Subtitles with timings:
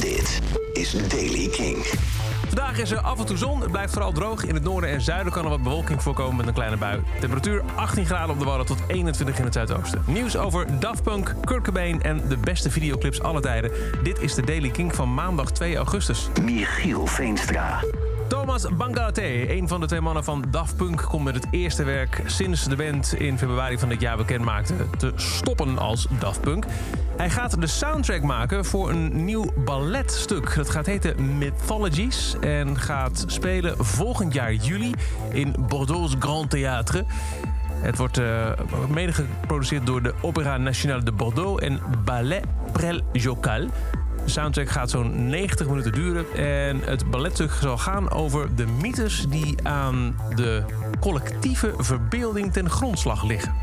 [0.00, 0.40] Dit
[0.72, 1.76] is Daily King.
[2.46, 3.60] Vandaag is er af en toe zon.
[3.60, 4.44] Het blijft vooral droog.
[4.44, 7.00] In het noorden en zuiden kan er wat bewolking voorkomen met een kleine bui.
[7.20, 10.02] Temperatuur 18 graden op de Wadden tot 21 in het zuidoosten.
[10.06, 13.70] Nieuws over Daft Punk, Kurt Cobain en de beste videoclips alle tijden.
[14.02, 16.28] Dit is de Daily King van maandag 2 augustus.
[16.42, 17.80] Michiel Veenstra.
[18.32, 22.22] Thomas Bangalate, een van de twee mannen van Daft Punk, komt met het eerste werk
[22.26, 26.64] sinds de band in februari van dit jaar bekend maakte te stoppen als Daft Punk.
[27.16, 30.54] Hij gaat de soundtrack maken voor een nieuw balletstuk.
[30.54, 34.94] Dat gaat heten Mythologies en gaat spelen volgend jaar juli
[35.32, 37.06] in Bordeaux's Grand Théâtre.
[37.72, 38.50] Het wordt uh,
[38.88, 43.68] mede geproduceerd door de Opéra Nationale de Bordeaux en Ballet Prel Jocal.
[44.24, 46.26] De soundtrack gaat zo'n 90 minuten duren.
[46.36, 50.62] En het balletstuk zal gaan over de mythes die aan de
[51.00, 53.54] collectieve verbeelding ten grondslag liggen.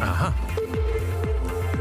[0.00, 0.32] Aha.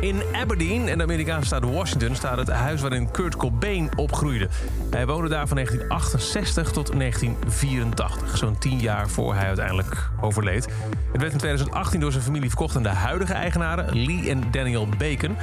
[0.01, 4.47] In Aberdeen, in de Amerikaanse staat Washington, staat het huis waarin Kurt Cobain opgroeide.
[4.89, 10.67] Hij woonde daar van 1968 tot 1984, zo'n 10 jaar voor hij uiteindelijk overleed.
[11.11, 14.87] Het werd in 2018 door zijn familie verkocht aan de huidige eigenaren, Lee en Daniel
[14.98, 15.37] Bacon.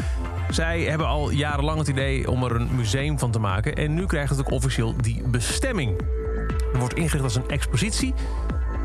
[0.50, 4.06] Zij hebben al jarenlang het idee om er een museum van te maken en nu
[4.06, 5.96] krijgt het ook officieel die bestemming.
[6.70, 8.14] Het wordt ingericht als een expositie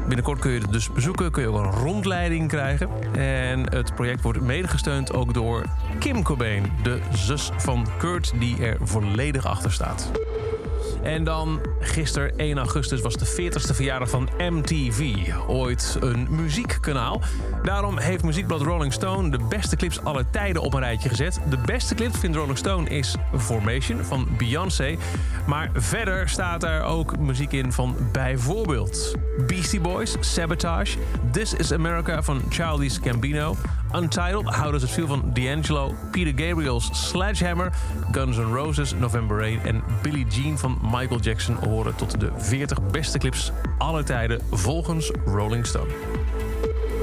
[0.07, 2.89] Binnenkort kun je het dus bezoeken, kun je ook een rondleiding krijgen.
[3.15, 5.63] En het project wordt medegesteund ook door
[5.99, 10.11] Kim Cobain, de zus van Kurt, die er volledig achter staat.
[11.03, 15.15] En dan gisteren 1 augustus was de 40ste verjaardag van MTV.
[15.47, 17.21] Ooit een muziekkanaal.
[17.63, 21.39] Daarom heeft muziekblad Rolling Stone de beste clips aller tijden op een rijtje gezet.
[21.49, 24.97] De beste clip vindt Rolling Stone is Formation van Beyoncé.
[25.47, 29.15] Maar verder staat er ook muziek in van bijvoorbeeld
[29.47, 30.97] Beastie Boys, Sabotage,
[31.31, 33.55] This is America van Childish Gambino,
[33.95, 37.71] Untitled, How Does It Feel van D'Angelo, Peter Gabriel's Sledgehammer,
[38.11, 42.81] Guns N' Roses, November Rain en Billie Jean van Michael Jackson horen tot de 40
[42.91, 45.91] beste clips aller tijden volgens Rolling Stone.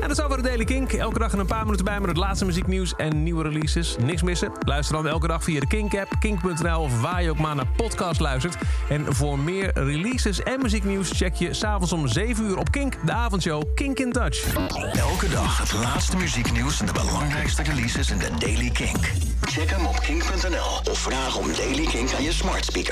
[0.01, 0.93] En dat zou voor de Daily Kink.
[0.93, 3.97] Elke dag een paar minuten bij met het laatste muzieknieuws en nieuwe releases.
[4.03, 4.53] Niks missen.
[4.67, 8.21] Luister dan elke dag via de Kink-app, kink.nl of waar je ook maar naar podcast
[8.21, 8.57] luistert.
[8.89, 13.13] En voor meer releases en muzieknieuws check je s'avonds om 7 uur op Kink, de
[13.13, 14.55] avondshow Kink in Touch.
[14.93, 19.13] Elke dag het laatste muzieknieuws en de belangrijkste releases in de Daily Kink.
[19.41, 22.89] Check hem op kink.nl of vraag om Daily Kink aan je smart speaker.